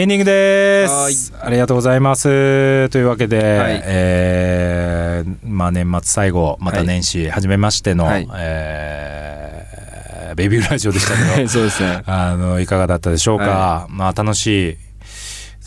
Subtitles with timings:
[0.00, 1.34] エンディングです。
[1.38, 2.88] ありがとうございます。
[2.88, 3.82] というわけで、はい。
[3.84, 8.26] えーまあ、年末最後また年始初めましての、はい。
[8.38, 11.48] えーベビーラジオでしたけど。
[11.52, 12.02] そうですね。
[12.06, 14.76] あのいかがだったでしょうか、はまあ楽しい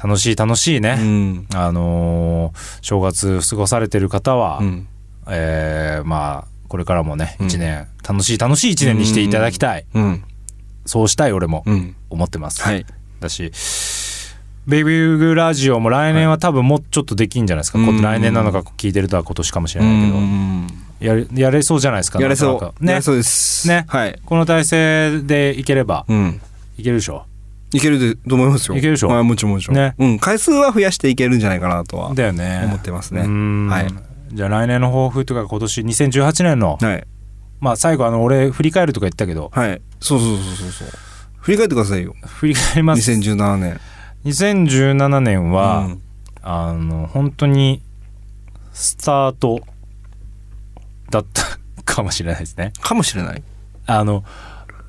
[0.04, 1.47] 楽しい楽しいね、うん。
[1.54, 4.88] あのー正月過ごされてる方は、うん。
[5.29, 7.45] えーまあこれからもねうん。
[7.45, 10.23] 一年、楽しい楽しい一年にしていただきたい、うん。
[10.88, 11.95] そうしたい俺もうん。
[12.09, 12.84] 思ってます、はい。
[13.20, 13.52] だし
[14.66, 20.67] ベイビーグラジオも来年は多分もうちょっとできんじゃないですか、うんこ来年なのか聞いてるとは今年かもしれないけど、うん
[20.99, 22.85] やれやれそうじゃないですかやれそう。
[22.85, 23.68] ねそうです。
[23.68, 24.18] ねはい。
[24.23, 26.40] この体制でいければうん。
[26.77, 27.26] いけるでしょ？
[27.73, 28.77] いけるでと思いますよ。
[28.77, 29.09] いけるでしょ？
[29.09, 29.76] はい、もちろんもちろん。
[29.76, 30.20] ねうん。
[30.20, 33.21] 回数は増やしていけるんじゃないかなとはだよね思ってますね。
[33.70, 33.88] はい。
[34.34, 37.04] じゃあ来年の抱負とか今年2018年のはい。
[37.59, 39.82] まあ最後あの俺振り返るとか言ったけどはい。
[39.99, 40.87] そうそうそうそうそう。
[41.41, 42.15] 振り返ってくださいよ。
[42.26, 43.80] 振り返ります2017年。
[44.26, 45.99] 2017年は、うん
[46.46, 47.82] あの本当に
[48.74, 49.62] スタート
[51.10, 51.43] だった
[51.85, 53.41] かもしれないですねかもしれない。
[53.85, 54.26] あの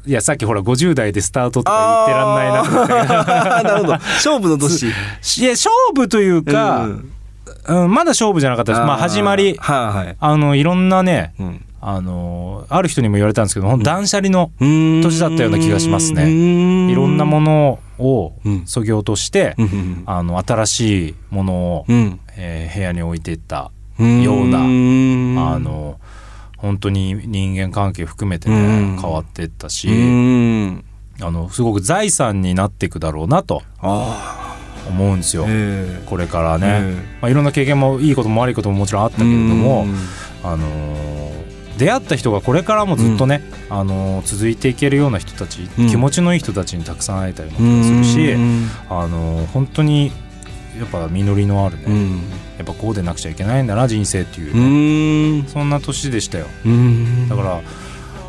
[0.04, 3.92] いやさっきほら50代でスタートとか言ってらんないななるほど。
[3.92, 4.86] 勝負の年。
[5.38, 7.12] いや勝負というか、うん
[7.66, 10.16] うんまだ勝負じゃなかったですまあ始まりはいはい。
[10.18, 13.78] あのいろんなねうんあのある人にも言われたんですけどほん。
[13.80, 16.24] と断捨離の年年だったような気がしますね。
[16.24, 18.66] ねいろんなものをうん。
[18.66, 20.02] そぎ落として、うん。
[20.06, 22.20] あの新しいものを、うん。
[22.38, 24.22] えー部屋に置いていったうん。
[24.22, 26.00] ようなうんあの
[26.56, 28.58] 本当に人間関係含めてね、う
[28.96, 28.98] ん。
[28.98, 30.84] 変わっていったし、うん。
[31.20, 34.56] あのすごく財産になっていくだろうなとあ
[34.88, 35.44] 思うんですよ。
[35.44, 36.02] あ、え。
[36.06, 39.84] これからね、えまあ、いろんな経験もいいことも悪いことももちろんあったけれども、
[40.42, 41.23] あのー
[41.78, 45.88] 出会った人がこれからもずっとね、あのー続いていけるような人たち、うん。
[45.88, 48.68] 気持ちのいい人たちにたくさん会えたような気がするし、うん。
[48.88, 50.12] あのー本当に
[50.78, 52.10] やっぱ実りのあるね、うん。
[52.58, 55.48] やっぱこうでなくちゃいけないんだな人生っていううね、ん。
[55.48, 56.46] そんな年でしたよ。
[56.64, 57.28] うん。
[57.28, 57.60] だから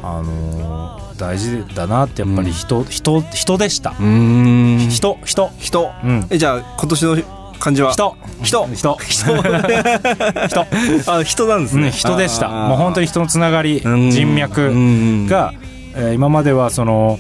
[0.04, 4.88] あのー大事だなってやっぱり人、人人でした、うん。
[4.90, 5.50] 人人。
[5.60, 5.92] 人。
[6.04, 6.28] うん。
[6.30, 7.18] えじゃあ今年の
[7.60, 7.92] 漢字は？
[7.94, 8.16] 人。
[8.44, 8.68] 人。
[8.74, 8.98] 人。
[9.08, 9.36] 人。
[10.48, 10.66] 人。
[11.12, 11.86] あ人なんですね。
[11.86, 12.48] うん、人でした。
[12.50, 14.12] もう本当に人のつながりうん。
[14.12, 15.54] 人脈うんが、
[15.96, 17.20] えー今まではその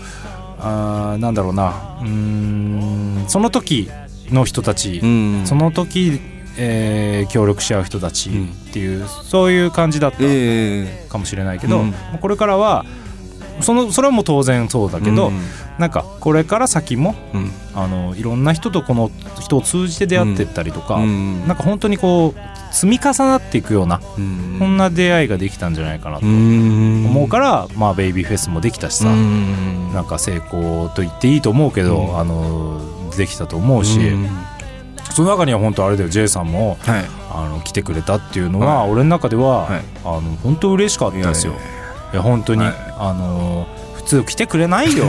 [0.59, 1.73] あーなんだろうな。
[2.01, 3.89] うーんその時
[4.31, 6.19] の人たち、うんその時、
[6.57, 11.93] えー協力し合う人たちうんっていう、そういう感じだったえかもしれないけど、うん。
[12.21, 12.85] これからは
[13.61, 15.39] そのそれはもう当然そうだえけど、うん。
[15.79, 17.51] なんかこれから先もうん。
[17.73, 19.11] あのいろんな人とこの
[19.41, 21.47] 人を通じて出会ってったりとか、うん。
[21.47, 24.55] なんか本当にこう積み重なっていくような、うん。
[24.59, 27.05] こんな出会いができたんじゃないかなとうん。
[27.05, 29.93] 思うから、まあベイビーフェスもできたしさ、うん。
[29.93, 32.19] なんか成功と言っていいと思うけど、うん。
[32.19, 32.81] あの
[33.17, 34.29] できたと思うし、うん。
[35.11, 37.05] その中には本当あれだよ J さんもはい。
[37.37, 39.81] あの来てくれたっていうのは、俺の中では、はい。
[40.05, 41.53] あの本当嬉しかったですよ。
[42.13, 45.05] いや本当に、はいあの普通来てくれないよ。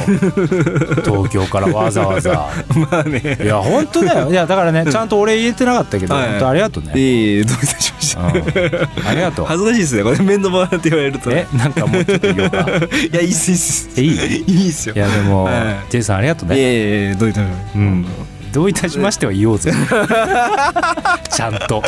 [1.04, 2.48] 東京からわざわざ。
[2.90, 3.38] まあね。
[3.42, 4.30] いや本当だよ。
[4.30, 6.28] いやだからね ちゃんと俺言えてなかったけど、はい。
[6.30, 8.20] 本当ありがとうね、いえいえどういたしました。
[8.22, 9.46] うん、ありがとう。
[9.46, 10.02] 恥ずかしいですね。
[10.02, 11.30] これ面倒ばって言われると。
[11.30, 12.58] えなんかもうちょっと言おうか。
[12.60, 13.88] いやいいっすいいっす。
[13.98, 14.44] えいい？
[14.46, 14.94] いいっすよ。
[14.94, 15.54] いやでも、はい。
[15.90, 16.56] J さんありがとうね。
[16.56, 18.06] いえいえどういたしましたうん
[18.56, 19.70] どういたしましては言おうぜ。
[21.30, 21.82] ちゃんと。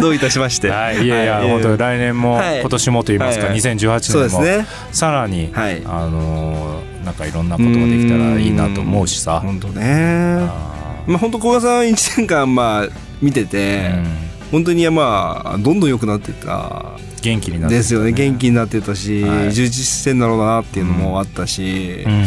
[0.00, 0.68] どういたしまして。
[0.68, 1.48] はいいやいや、はい。
[1.48, 2.60] 本当来年も、はい。
[2.60, 3.60] 今年もと言いますか、はいはい。
[3.60, 4.66] 2018そう年も、ね。
[4.90, 5.80] さらに、はい。
[5.86, 9.38] あのーなんかいろんなことができたらいいなと思うしさ。
[9.38, 10.38] 本当ね。
[10.40, 12.88] あまあ本当古賀さん1年間まあ
[13.22, 14.06] 見てーてうん。
[14.50, 16.82] 本当にまあどんどん良くなっていった
[17.22, 18.10] 元気になってですよね。
[18.10, 19.52] 元気になってたしはい。
[19.52, 22.02] 充実してんだろうなっていうのもあったし。
[22.04, 22.26] うん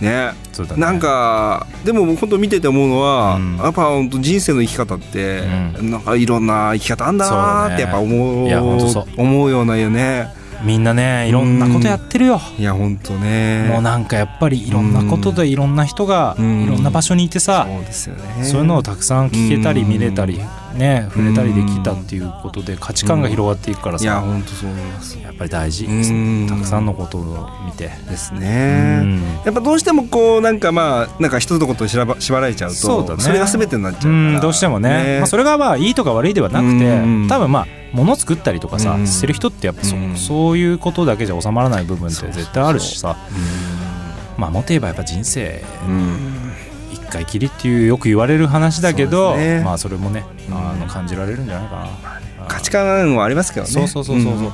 [0.00, 0.32] ね。
[0.52, 0.80] そうだね。
[0.80, 3.56] なんかでも本当見てて思うのは、うん。
[3.56, 5.42] やっぱ本当人生の生き方って、
[5.80, 9.06] うなんかいろんな生き方あんだなーってやっぱ思ういや本当そう。
[9.16, 10.28] 思うようなよね
[10.64, 13.68] みんなねいろんなことやってるよ、いや本当ね。
[13.70, 16.64] もうなんかやっぱりいろんなことでいろんな人がうん。
[16.64, 18.44] いろんな場所にいてさ、そうですよね。
[18.44, 19.88] そういうのをたくさん聞けたりうん。
[19.88, 20.40] 見れたり
[20.74, 25.18] ね触れたりできたっていうことで価値観が広がっていくからいやさ本当そう思います。
[25.20, 25.84] やっぱり大事。
[25.84, 26.46] うん。
[26.48, 29.22] たくさんのことを見てですうねん。
[29.44, 33.32] やっぱどうしてもこうなんかまあなんか一つのことに縛ら縛られちゃうとそうだね。
[33.32, 34.38] れが全てになっちゃううから。
[34.38, 35.18] んどうしてもね。
[35.18, 37.28] まあ、それがまあいいとか悪いではなくてうん。
[37.28, 39.06] 多分まあ物作ったりとかさうん。
[39.06, 40.16] してる人ってやっぱそ,、うん。
[40.16, 43.16] そういうことだけじゃ収まらない部分って絶対あるしさ。
[44.36, 45.62] うまあもっと言えばやっぱ人生
[46.92, 49.62] 一回きりっていうよく言われる話だけど、ね。
[49.64, 50.56] まあそれもね、うん。
[50.56, 51.76] あの感じられるんじゃないか
[52.42, 53.72] な、価値観はありますけどね。
[53.72, 54.52] そうそうそうそう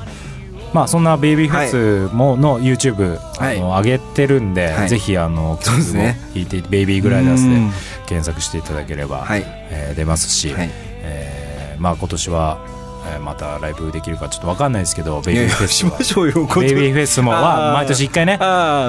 [0.72, 3.56] まあそんなベイビーフェスもの YouTube、はい。
[3.58, 4.88] あの上げてるんで、はい。
[4.88, 6.20] ぜひあのそうですね。
[6.34, 7.72] 聞いてベイビーグライダースでうん。
[8.06, 9.42] 検索していただければ、はい。
[9.46, 10.70] えー出ますし、はい。
[11.02, 12.58] えーまあ今年は、
[13.06, 15.92] えーまたライブできるかちょっと分かんないですけどベイビーフェスは。
[15.92, 18.38] やしましょうよこっちベイビーフェスもは毎年1回ね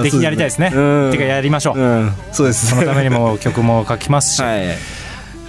[0.04, 0.72] できやりたいですね。
[0.74, 1.12] うん。
[1.12, 2.12] てかやりましょう、うん。
[2.31, 2.68] そうです。
[2.68, 4.68] そのためにも曲も書きますし、 はい。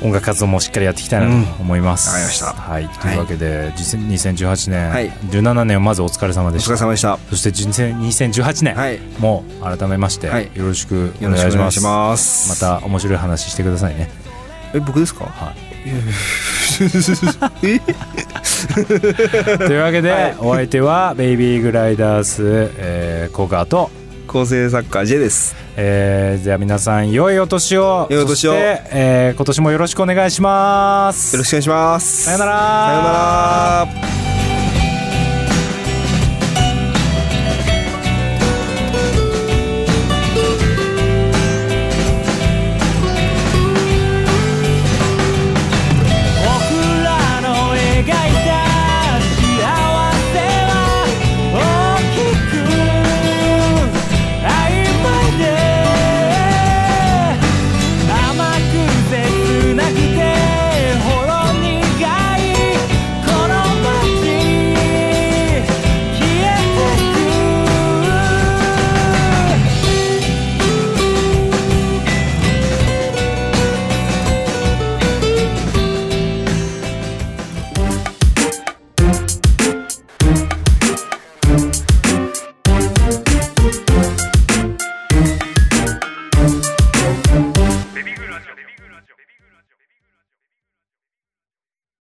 [0.04, 2.46] 音楽活動もしっかりやっていきたいなと思います、わかりました。
[2.46, 5.08] はい、というわけで、実2018年、はい。
[5.30, 6.70] 17年をまずお疲れ様おでした。
[6.70, 7.18] 疲れ様でした。
[7.30, 8.98] そして2000 2018年はい。
[9.20, 10.50] も改めましてはい。
[10.54, 12.48] よろしくお願いします,、ます。
[12.64, 14.10] また面白い話してくださいね。
[14.74, 15.24] え僕ですか？
[15.26, 15.52] はい
[19.58, 20.36] というわけで、はい。
[20.38, 23.90] お相手はベイビーグライダース、えー、コガと、
[24.26, 25.54] 構成作家 J です。
[25.76, 28.06] えー、じゃあ皆さん良いお年を。
[28.10, 28.52] 良いお年を。
[28.52, 31.34] そして、えー、今年もよろしくお願いします。
[31.36, 32.24] よろしくお願いします。
[32.24, 32.52] さよなら。
[32.52, 34.31] さよなら